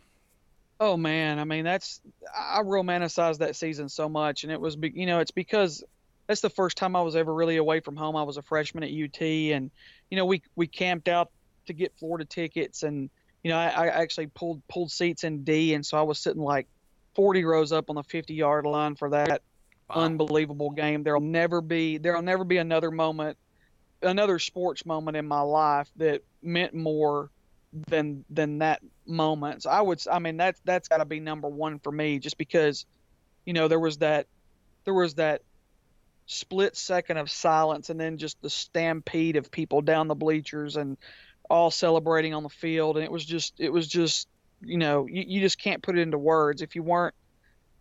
[0.80, 2.02] Oh man, I mean that's
[2.36, 5.84] I romanticized that season so much, and it was be- you know it's because
[6.32, 8.16] that's the first time I was ever really away from home.
[8.16, 9.70] I was a freshman at UT, and
[10.10, 11.28] you know we we camped out
[11.68, 13.10] to get Florida tickets, and
[13.44, 16.42] you know I, I actually pulled pulled seats in D, and so I was sitting
[16.42, 16.68] like
[17.18, 19.42] 40 rows up on the 50 yard line for that
[19.90, 19.98] Wow.
[20.06, 21.04] unbelievable game.
[21.04, 23.38] There'll never be there'll never be another moment,
[24.02, 27.30] another sports moment in my life that meant more
[27.90, 29.64] than than that moment.
[29.64, 32.38] So I would I mean that's that's got to be number one for me, just
[32.38, 32.86] because,
[33.46, 34.28] you know, there was that
[34.86, 35.42] there was that
[36.26, 40.98] split second of silence and then just the stampede of people down the bleachers and
[41.50, 44.28] all celebrating on the field and it was just it was just
[44.62, 47.14] you know you, you just can't put it into words if you weren't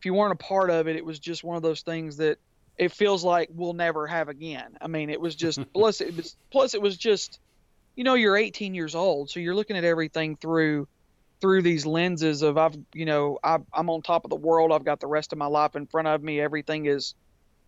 [0.00, 2.38] if you weren't a part of it, it was just one of those things that
[2.78, 4.78] it feels like we'll never have again.
[4.80, 7.38] I mean, it was just plus it was plus it was just
[7.96, 10.88] you know you're 18 years old, so you're looking at everything through
[11.42, 14.72] through these lenses of I've you know i am on top of the world.
[14.72, 16.40] I've got the rest of my life in front of me.
[16.40, 17.14] Everything is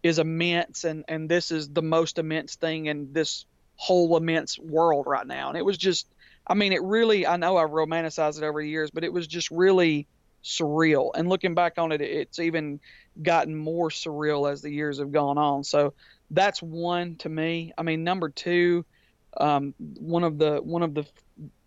[0.03, 5.07] is immense, and and this is the most immense thing in this whole immense world
[5.07, 5.49] right now.
[5.49, 6.07] And it was just,
[6.47, 7.27] I mean, it really.
[7.27, 10.07] I know I romanticized it over the years, but it was just really
[10.45, 11.11] surreal.
[11.15, 12.81] And looking back on it, it's even
[13.23, 15.65] gotten more surreal as the years have gone on.
[15.65, 15.95] So
[16.31, 17.73] that's one to me.
[17.77, 18.85] I mean, number two,
[19.37, 21.07] um, one of the one of the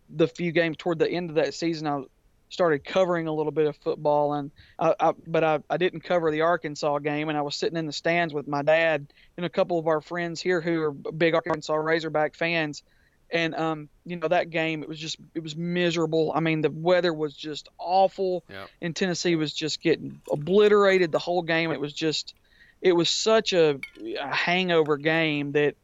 [0.10, 2.04] the few games toward the end of that season, I
[2.50, 6.32] started covering a little bit of football, and I, I, but I, I didn't cover
[6.32, 9.50] the Arkansas game, and I was sitting in the stands with my dad and a
[9.50, 12.84] couple of our friends here who are big Arkansas Razorback fans,
[13.32, 16.32] and um, you know that game it was just it was miserable.
[16.34, 18.70] I mean the weather was just awful, Yep.
[18.82, 21.72] and Tennessee was just getting obliterated the whole game.
[21.72, 22.36] It was just
[22.82, 23.80] it was such a,
[24.22, 25.76] a hangover game that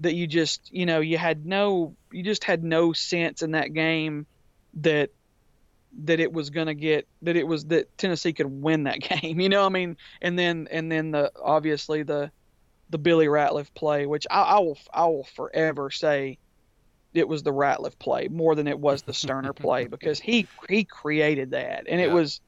[0.00, 3.72] that you just you know you had no you just had no sense in that
[3.72, 4.26] game
[4.74, 5.10] that
[6.04, 9.40] that it was going to get that it was that Tennessee could win that game.
[9.40, 12.30] You know, I mean, and then and then the obviously the
[12.90, 16.38] the Billy Ratliff play, which I, I will I will forever say
[17.14, 20.84] it was the Ratliff play more than it was the Stoerner play because he he
[20.84, 22.40] created that and it was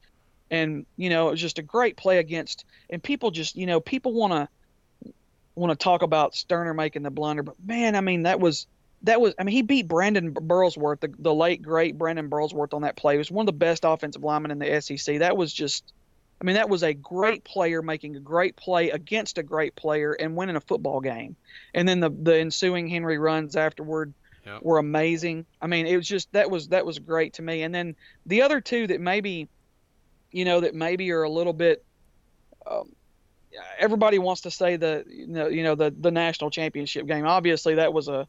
[0.50, 3.80] and you know it was just a great play against and people just you know
[3.80, 5.12] people want to
[5.54, 8.66] want to talk about Stoerner making the blunder but man I mean that was
[9.04, 12.82] that was I mean he beat Brandon Burlsworth the, the late great Brandon Burlsworth on
[12.82, 15.52] that play he was one of the best offensive linemen in the SEC that was
[15.52, 15.92] just
[16.40, 20.12] I mean that was a great player making a great play against a great player
[20.12, 21.36] and winning a football game
[21.74, 24.62] and then the the ensuing Henry runs afterward Yep.
[24.62, 25.46] were amazing.
[25.60, 27.62] I mean, it was just that was that was great to me.
[27.62, 27.94] And then
[28.26, 29.48] the other two that maybe,
[30.32, 31.84] you know, that maybe are a little bit.
[32.66, 32.92] Um,
[33.78, 37.24] everybody wants to say the you know you know the the national championship game.
[37.24, 38.26] Obviously, that was a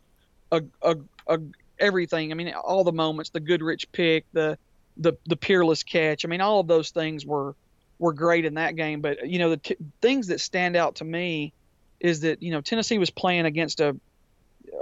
[0.53, 1.39] a a, a
[1.79, 2.31] everything.
[2.31, 4.57] I mean, all the moments, the Goodrich pick, the
[4.97, 6.25] the the Peerless catch.
[6.25, 7.55] I mean, all of those things were
[7.99, 9.01] were great in that game.
[9.01, 11.53] But you know, the t- things that stand out to me
[11.99, 13.95] is that you know Tennessee was playing against a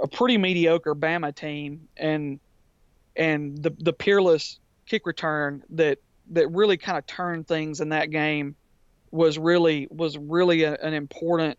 [0.02, 2.40] a pretty mediocre Bama team, and
[3.16, 5.98] and the the Peerless kick return that
[6.30, 8.54] that really kind of turned things in that game
[9.10, 11.58] was really was really a, an important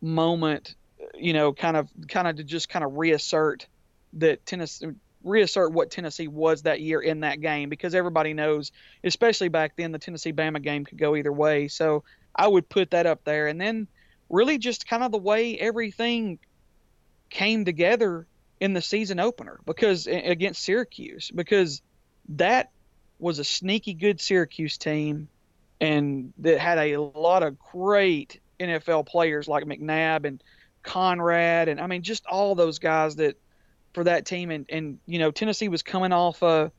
[0.00, 0.74] moment,
[1.14, 3.66] you know, kind of kind of to just kind of reassert
[4.14, 4.88] that Tennessee
[5.22, 8.72] reassert what Tennessee was that year in that game because everybody knows,
[9.04, 11.68] especially back then, the Tennessee Bama game could go either way.
[11.68, 13.86] So I would put that up there, and then
[14.28, 16.38] really just kind of the way everything
[17.28, 18.26] came together
[18.60, 21.80] in the season opener because against Syracuse because
[22.30, 22.70] that
[23.18, 25.28] was a sneaky good Syracuse team
[25.80, 30.42] and that had a lot of great NFL players like McNabb and
[30.82, 33.36] Conrad and I mean just all those guys that
[33.92, 36.70] for that team and and you know Tennessee was coming off uh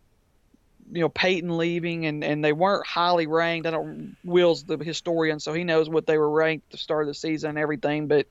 [0.91, 3.67] you know Peyton leaving and and they weren't highly ranked.
[3.67, 7.03] I don't Will's the historian so he knows what they were ranked at the start
[7.03, 8.27] of the season and everything but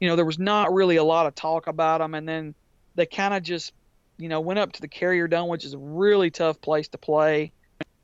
[0.00, 2.54] you know there was not really a lot of talk about them and then
[2.94, 3.72] they kind of just
[4.18, 6.98] you know went up to the Carrier Dome which is a really tough place to
[6.98, 7.52] play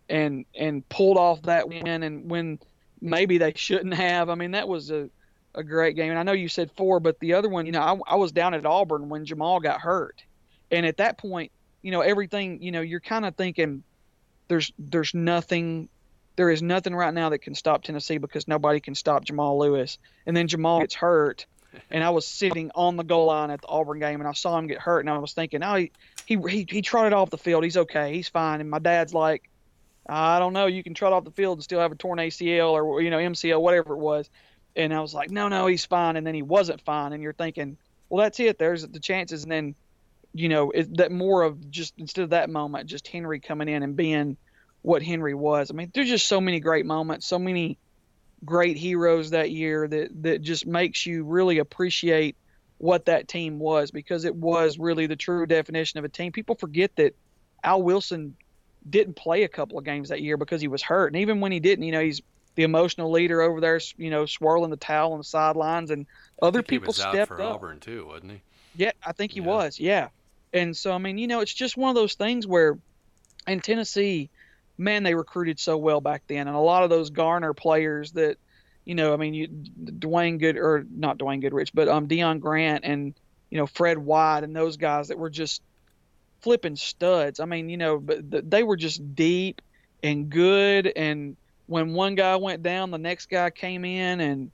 [0.08, 2.58] and and pulled off that win and when
[3.00, 4.28] maybe they shouldn't have.
[4.28, 5.10] I mean that was a
[5.58, 6.10] a great game.
[6.10, 8.32] And I know you said four but the other one you know I, I was
[8.32, 10.22] down at Auburn when Jamal got hurt.
[10.70, 13.82] And at that point you know everything you know you're kind of thinking
[14.48, 15.88] there's there's nothing
[16.36, 19.98] there is nothing right now that can stop Tennessee because nobody can stop Jamal Lewis.
[20.24, 21.46] And then Jamal gets hurt
[21.90, 24.56] and I was sitting on the goal line at the Auburn game and I saw
[24.56, 25.92] him get hurt and I was thinking oh he
[26.26, 27.64] he he, he trotted off the field.
[27.64, 28.14] He's okay.
[28.14, 28.60] He's fine.
[28.60, 29.48] And my dad's like
[30.08, 30.66] I don't know.
[30.66, 33.18] You can trot off the field and still have a torn ACL or you know
[33.18, 34.30] MCL whatever it was
[34.76, 36.16] and I was like no no he's fine.
[36.16, 37.12] And then he wasn't fine.
[37.12, 37.76] And you're thinking
[38.08, 38.58] well that's it.
[38.58, 39.42] There's the chances.
[39.42, 39.74] And then
[40.34, 43.82] you know it, that more of just instead of that moment just Henry coming in
[43.82, 44.36] and being
[44.82, 45.70] what Henry was.
[45.70, 47.78] I mean there's just so many great moments so many
[48.44, 52.36] great heroes that year that that just makes you really appreciate
[52.78, 56.32] what that team was because it was really the true definition of a team.
[56.32, 57.14] People forget that
[57.62, 58.36] Al Wilson
[58.88, 61.52] didn't play a couple of games that year because he was hurt, and even when
[61.52, 62.22] he didn't, you know, he's
[62.58, 66.08] the emotional leader over there, you know, swirling the towel on the sidelines, and
[66.42, 67.54] other think he people was out stepped for up.
[67.54, 68.40] Auburn too, wasn't he?
[68.74, 69.46] Yeah, I think he Yeah.
[69.46, 69.78] was.
[69.78, 70.08] Yeah.
[70.52, 72.76] And so, I mean, you know, it's just one of those things where
[73.46, 74.28] in Tennessee,
[74.76, 76.48] man, they recruited so well back then.
[76.48, 78.38] And a lot of those Garner players that,
[78.84, 82.84] you know, I mean, you, Dwayne Good, or not Dwayne Goodrich, but um, Deon Grant
[82.84, 83.14] and,
[83.50, 85.62] you know, Fred White and those guys that were just
[86.40, 87.38] flipping studs.
[87.38, 89.62] I mean, you know, but they were just deep
[90.02, 91.36] and good and,
[91.68, 94.50] when one guy went down, the next guy came in and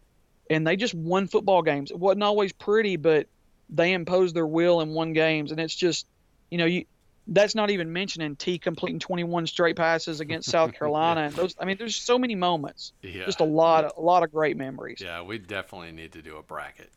[0.50, 1.90] and they just won football games.
[1.90, 3.28] It wasn't always pretty, but
[3.70, 5.52] they imposed their will and won games.
[5.52, 6.06] And it's just,
[6.50, 6.84] you know, you
[7.28, 11.22] that's not even mentioning Tee completing 21 straight passes against South Carolina.
[11.22, 12.92] And those, I mean, there's so many moments.
[13.00, 13.24] Yeah.
[13.24, 15.00] Just a lot, of, a lot of great memories.
[15.00, 16.90] Yeah, we definitely need to do a bracket.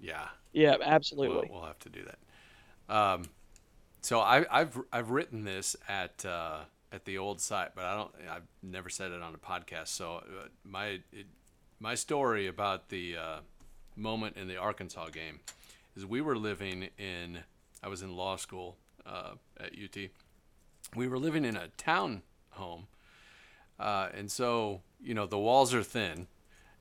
[0.00, 0.26] Yeah.
[0.52, 1.48] Yeah, absolutely.
[1.48, 2.92] We'll, we'll have to do that.
[2.92, 3.24] Um,
[4.00, 6.60] so I, I've I've written this at uh,
[6.92, 8.10] at the old site, but I don't.
[8.30, 9.88] I've never said it on a podcast.
[9.88, 11.26] So uh, my it,
[11.80, 13.36] my story about the uh,
[13.96, 15.40] moment in the Arkansas game
[15.96, 17.40] is we were living in.
[17.82, 20.10] I was in law school uh, at UT.
[20.96, 22.86] We were living in a town home,
[23.78, 26.26] uh, and so you know the walls are thin,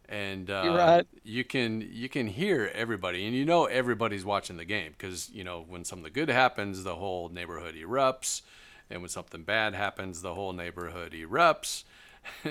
[0.07, 1.07] and uh, right.
[1.23, 5.43] you can you can hear everybody, and you know everybody's watching the game because you
[5.43, 8.41] know when something good happens, the whole neighborhood erupts,
[8.89, 11.83] and when something bad happens, the whole neighborhood erupts,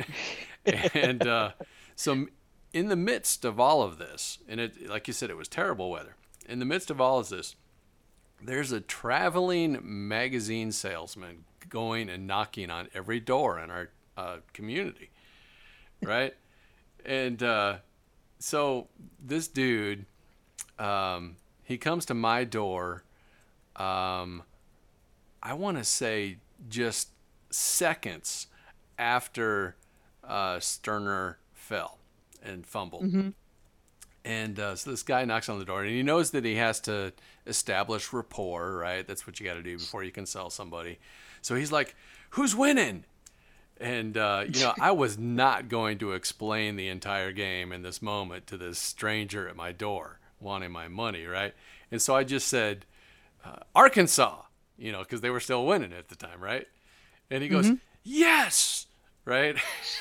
[0.94, 1.52] and uh,
[1.94, 2.26] so
[2.72, 5.90] in the midst of all of this, and it like you said, it was terrible
[5.90, 6.16] weather.
[6.48, 7.56] In the midst of all of this,
[8.42, 15.10] there's a traveling magazine salesman going and knocking on every door in our uh, community,
[16.02, 16.34] right?
[17.06, 17.76] and uh,
[18.38, 18.88] so
[19.24, 20.04] this dude,
[20.78, 23.04] um, he comes to my door.
[23.76, 24.42] Um,
[25.46, 27.10] I want to say just
[27.50, 28.48] seconds
[28.98, 29.76] after
[30.24, 31.98] uh, Stoerner fell
[32.42, 33.04] and fumbled.
[33.04, 33.28] Mm-hmm.
[34.24, 36.80] And uh, so this guy knocks on the door, and he knows that he has
[36.80, 37.12] to
[37.46, 39.06] establish rapport, right?
[39.06, 40.98] That's what you got to do before you can sell somebody.
[41.42, 41.94] So he's like,
[42.30, 43.04] "Who's winning?"
[43.78, 48.02] And uh, you know, I was not going to explain the entire game in this
[48.02, 51.54] moment to this stranger at my door wanting my money, right?
[51.92, 52.84] And so I just said,
[53.44, 54.42] uh, "Arkansas,"
[54.78, 56.66] you know, because they were still winning at the time, right?
[57.30, 57.80] And he goes, Mhm.
[58.04, 58.86] "Yes."
[59.24, 59.56] Right?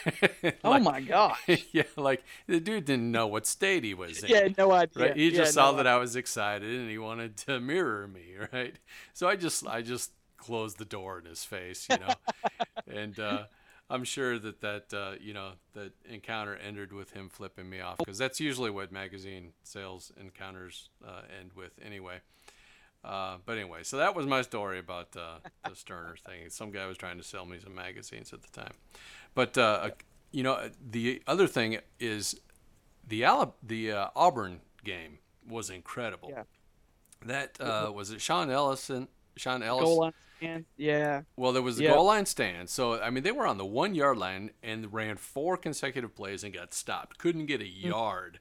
[0.64, 1.40] oh my gosh.
[1.72, 4.30] yeah, like the dude didn't know what state he was in.
[4.30, 4.92] Yeah, no idea.
[4.96, 5.16] Right.
[5.16, 8.36] He Yeah, just saw no that I was excited and he wanted to mirror me,
[8.54, 8.76] right?
[9.14, 12.18] So I just I just closed the door in his face, you know.
[12.88, 13.44] and uh
[13.90, 18.00] I'm sure that that uh, you know that encounter ended with him flipping me off
[18.04, 22.18] because that's usually what magazine sales encounters uh, end with anyway.
[23.06, 26.50] Uh, but anyway, so that was my story about uh, the Stoerner thing.
[26.50, 28.74] Some guy was trying to sell me some magazines at the time.
[29.36, 29.92] But uh,
[30.32, 32.40] you know, the other thing is
[33.08, 36.30] the Ala- the uh, Auburn game was incredible.
[36.32, 36.44] Yeah.
[37.26, 38.22] That uh, was it.
[38.22, 39.08] Sean Ellison.
[39.38, 39.84] Shaun Ellis.
[39.84, 40.66] Goal line stand.
[40.78, 41.22] Yeah.
[41.36, 41.94] Well, there was the Yep.
[41.94, 42.70] goal line stand.
[42.70, 46.44] So, I mean, they were on the one yard line and ran four consecutive plays
[46.44, 47.18] and got stopped.
[47.18, 47.88] Couldn't get a Hmm.
[47.88, 48.40] yard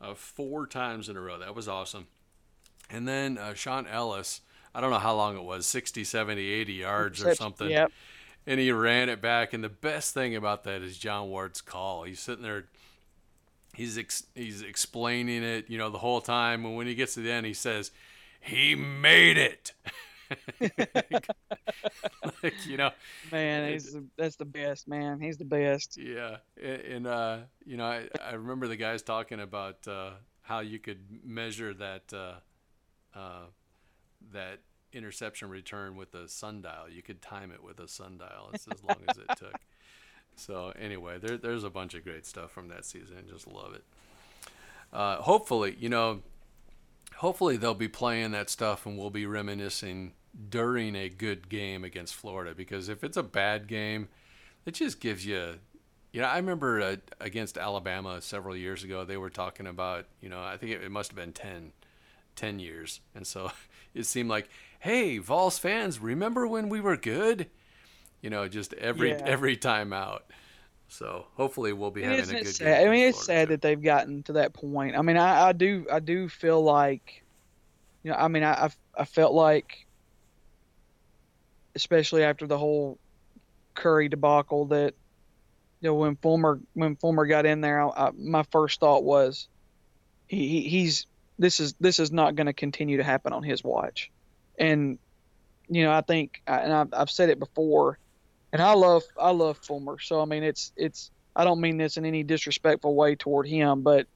[0.00, 1.38] uh, four times in a row.
[1.38, 2.06] That was awesome.
[2.92, 4.42] And then uh, Shaun Ellis,
[4.74, 7.70] I don't know how long it was 60, 70, 80 yards or something.
[7.70, 7.90] Yep.
[8.46, 9.54] And he ran it back.
[9.54, 12.02] And the best thing about that is John Ward's call.
[12.04, 12.66] He's sitting there.
[13.74, 16.66] He's ex- he's explaining it, you know, the whole time.
[16.66, 17.90] And when he gets to the end, he says,
[18.40, 19.72] "He made it."
[22.42, 22.90] like you know,
[23.30, 25.20] Man, he's the, that's the best, man.
[25.20, 25.96] He's the best.
[25.96, 30.10] yeah, and, and uh, you know, I, I remember the guys talking about uh,
[30.42, 32.32] how you could measure that uh,
[33.14, 33.46] uh,
[34.32, 34.60] that
[34.92, 36.88] interception return with a sundial.
[36.90, 38.50] You could time it with a sundial.
[38.52, 39.56] It's as long as it took.
[40.36, 43.16] So anyway, there, there's a bunch of great stuff from that season.
[43.18, 43.84] I Just love it.
[44.92, 46.20] Uh, hopefully, you know,
[47.16, 50.12] hopefully they'll be playing that stuff and we'll be reminiscing
[50.48, 54.08] during a good game against Florida because if it's a bad game,
[54.66, 55.54] it just gives you
[56.12, 60.28] you know, I remember uh, against Alabama several years ago, they were talking about, you
[60.28, 61.72] know, I think it, it must have been 10,
[62.36, 63.00] 10 years.
[63.14, 63.52] And so
[63.94, 64.48] it seemed like,
[64.80, 67.50] hey, Vols fans, remember when we were good?
[68.22, 69.26] You know, just every Yeah.
[69.26, 70.26] every time out.
[70.88, 72.64] So hopefully we'll be And having a good sad?
[72.64, 72.86] game.
[72.86, 73.50] I mean, it's sad too.
[73.50, 74.96] that they've gotten to that point.
[74.96, 77.24] I mean, I, I do, I do feel like,
[78.02, 79.86] you know, I mean, I, I, I felt like,
[81.74, 82.98] especially after the whole
[83.74, 84.94] Curry debacle, that
[85.80, 89.48] you know when Fulmer when Fulmer got in there, I, I, my first thought was,
[90.28, 91.06] he, he he's
[91.42, 94.12] this is this is not going to continue to happen on his watch,
[94.56, 94.98] and
[95.68, 97.98] you know I think and I've, said it before,
[98.52, 101.96] and I love I love Fulmer, so I mean it's it's I don't mean this
[101.96, 104.06] in any disrespectful way toward him, but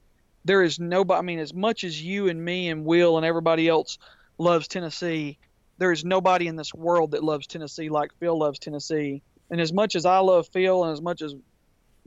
[0.45, 1.19] there is nobody.
[1.19, 3.97] I mean, as much as you and me and Will and everybody else
[4.37, 5.37] loves Tennessee,
[5.79, 9.21] there is nobody in this world that loves Tennessee like Phil loves Tennessee.
[9.49, 11.35] And as much as I love Phil, and as much as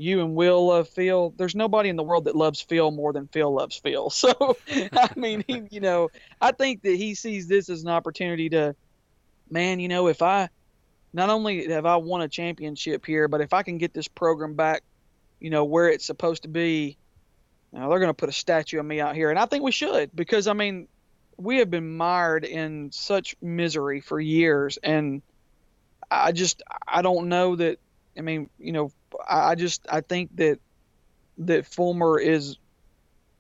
[0.01, 3.29] you and Will love Phil, there's nobody in the world that loves Phil more than
[3.29, 4.11] Phil loves Phil.
[4.21, 8.49] So, I mean, he, you know, I think that he sees this as an opportunity
[8.51, 8.75] to,
[9.51, 10.49] man, you know, if I
[11.13, 14.55] not only have I won a championship here, but if I can get this program
[14.55, 14.83] back
[15.41, 16.97] you know, where it's supposed to be.
[17.73, 19.73] Now they're going to put a statue of me out here, and I think we
[19.73, 20.89] should because I mean,
[21.37, 25.23] we have been mired in such misery for years, and
[26.11, 27.79] I just I don't know that.
[28.19, 28.91] I mean, you know,
[29.29, 30.59] I just I think that
[31.39, 32.57] that Fulmer is.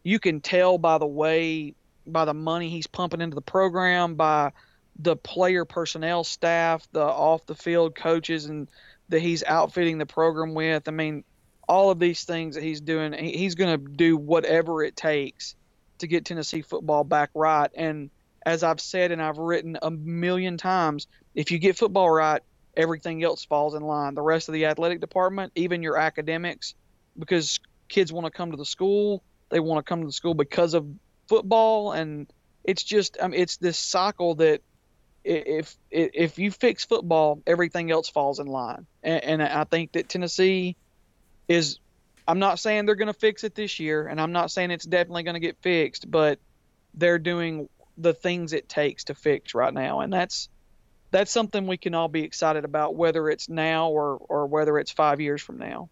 [0.02, 1.74] You can tell by the way,
[2.06, 4.52] by the money he's pumping into the program, by
[4.98, 8.68] the player personnel staff, the off the field coaches, and
[9.10, 10.88] that he's outfitting the program with.
[10.88, 11.24] I mean,
[11.68, 15.54] all of these things that he's doing, he's going to do whatever it takes
[15.98, 17.70] to get Tennessee football back right.
[17.74, 18.10] And
[18.44, 22.42] as I've said and I've written a million times, if you get football right,
[22.80, 24.14] everything else falls in line.
[24.14, 26.74] The rest of the athletic department, even your academics,
[27.18, 30.34] because kids want to come to the school, they want to come to the school
[30.34, 30.86] because of
[31.28, 32.26] football, and
[32.64, 34.62] it's just, it's this cycle that
[35.22, 38.86] if if you fix football, everything else falls in line.
[39.02, 40.76] And, and I think that Tennessee
[41.46, 41.78] is.
[42.28, 44.84] I'm not saying they're going to fix it this year, and I'm not saying it's
[44.84, 46.38] definitely going to get fixed, but
[46.94, 47.68] they're doing
[47.98, 50.48] the things it takes to fix right now, and that's
[51.10, 54.90] that's something we can all be excited about, whether it's now or or whether it's
[54.90, 55.88] five years from now.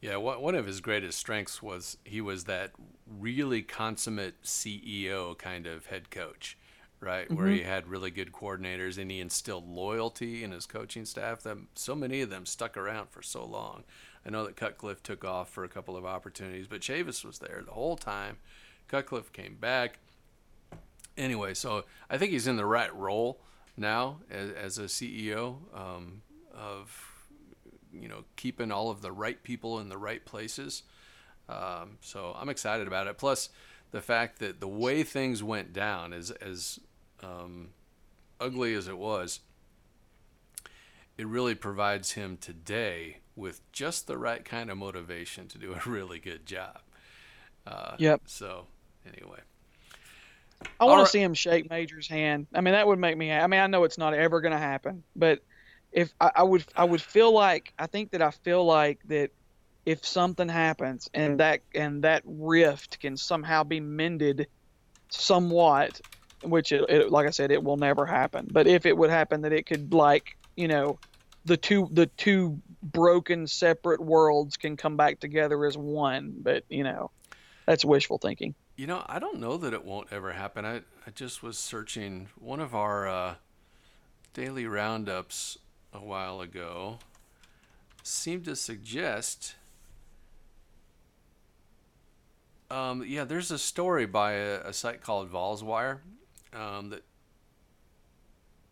[0.00, 2.72] Yeah, one of his greatest strengths was he was that
[3.18, 6.56] really consummate CEO kind of head coach
[7.00, 7.26] right?
[7.26, 7.36] Mm-hmm.
[7.36, 11.42] Where he had really good coordinators and he instilled loyalty in his coaching staff.
[11.42, 13.84] That so many of them stuck around for so long.
[14.24, 17.62] I know that Cutcliffe took off for a couple of opportunities, but Chavis was there
[17.64, 18.38] the whole time.
[18.88, 19.98] Cutcliffe came back.
[21.16, 23.40] Anyway, so I think he's in the right role
[23.76, 26.22] now as, as a CEO um,
[26.54, 27.12] of
[27.92, 30.82] you know keeping all of the right people in the right places.
[31.48, 33.18] Um, so I'm excited about it.
[33.18, 33.50] Plus,
[33.92, 36.80] the fact that the way things went down, as as
[37.22, 37.70] um,
[38.40, 39.40] ugly as it was,
[41.16, 45.80] it really provides him today with just the right kind of motivation to do a
[45.88, 46.80] really good job.
[47.66, 48.22] Uh, yep.
[48.26, 48.66] So
[49.06, 49.40] anyway.
[50.78, 51.04] I want right.
[51.04, 52.46] to see him shake Major's hand.
[52.54, 53.32] I mean, that would make me.
[53.32, 55.40] I mean, I know it's not ever going to happen, but
[55.92, 59.30] if I, I, would, I would feel like I think that I feel like that
[59.86, 64.48] if something happens and that and that rift can somehow be mended
[65.08, 66.00] somewhat,
[66.42, 68.48] which it, it, like I said, it will never happen.
[68.50, 70.98] But if it would happen, that it could like you know,
[71.44, 76.34] the two the two broken separate worlds can come back together as one.
[76.36, 77.10] But you know,
[77.66, 78.54] that's wishful thinking.
[78.76, 80.64] You know, I don't know that it won't ever happen.
[80.64, 83.34] I I just was searching one of our uh,
[84.34, 85.58] daily roundups
[85.92, 86.98] a while ago
[88.02, 89.56] seemed to suggest
[92.70, 96.00] um, yeah, there's a story by a, a site called Volswire
[96.52, 97.02] um, that.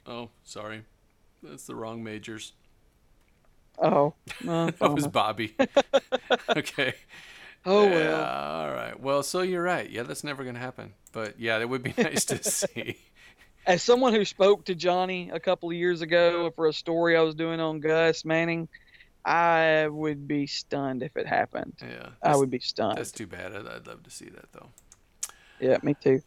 [0.06, 0.82] Oh, sorry,
[1.42, 2.52] that's the wrong majors.
[3.78, 4.14] Oh,
[4.48, 5.54] uh, that was Bobby.
[6.56, 6.94] okay.
[7.66, 8.24] Oh well.
[8.24, 8.98] All right.
[8.98, 9.88] Well, so you're right.
[9.88, 10.92] Yeah, that's never going to happen.
[11.12, 12.98] But yeah, it would be nice to see.
[13.66, 17.22] As someone who spoke to Johnny a couple of years ago for a story I
[17.22, 18.68] was doing on Gus Manning,
[19.24, 21.74] I would be stunned if it happened.
[21.80, 22.98] Yeah, I would be stunned.
[22.98, 23.54] That's too bad.
[23.54, 24.68] I'd, I'd love to see that though.
[25.60, 26.22] Yeah, me too.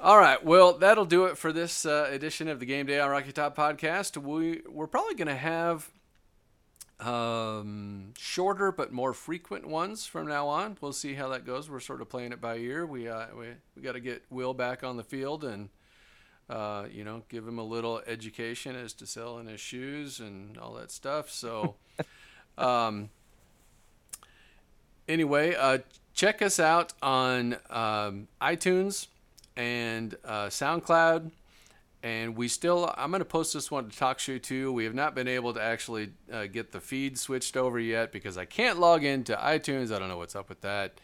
[0.00, 3.10] All right, well, that'll do it for this uh, edition of the Game Day on
[3.10, 4.16] Rocky Top podcast.
[4.16, 5.90] We we're probably going to have
[7.00, 10.76] um, shorter but more frequent ones from now on.
[10.80, 11.70] We'll see how that goes.
[11.70, 12.86] We're sort of playing it by ear.
[12.86, 13.46] We uh, we
[13.76, 15.68] we got to get Will back on the field and
[16.50, 20.74] uh, you know give him a little education as to selling his shoes and all
[20.74, 21.30] that stuff.
[21.30, 21.76] So,
[22.58, 23.10] um,
[25.06, 25.78] anyway, uh,
[26.14, 29.06] check us out on um, iTunes
[29.56, 31.30] and uh, SoundCloud.
[32.02, 34.72] And we still, I'm going to post this one to TalkShoe too.
[34.72, 38.38] We have not been able to actually uh, get the feed switched over yet because
[38.38, 39.92] I can't log into iTunes.
[39.92, 41.00] I don't know what's up with that.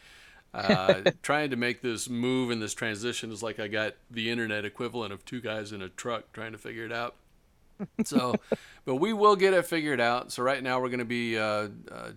[0.52, 4.64] Uh, trying to make this move and this transition is like I got the internet
[4.64, 7.16] equivalent of two guys in a truck trying to figure it out.
[8.04, 8.36] so,
[8.84, 10.30] but we will get it figured out.
[10.30, 11.68] So right now we're going to be uh, uh,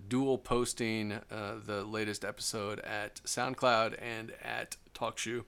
[0.07, 5.43] dual posting uh, the latest episode at SoundCloud and at TalkShoe.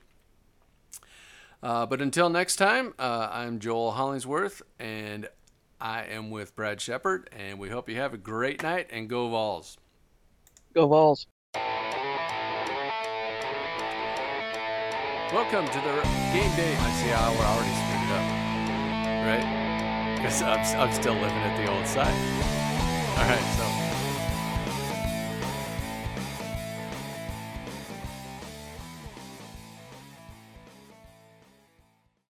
[1.61, 5.27] Uh, but until next time, uh, I'm Joel Hollingsworth, and
[5.81, 9.27] I am with Brad Shepard, and we hope you have a great night and go
[9.27, 9.77] Vols.
[10.73, 11.27] Go Vols.
[15.33, 16.01] Welcome to the
[16.31, 16.75] game day.
[16.79, 18.25] I see how we're already screwed up,
[19.27, 20.15] right?
[20.15, 22.07] Because I'm, I'm still living at the old site.
[23.17, 23.88] All right, so.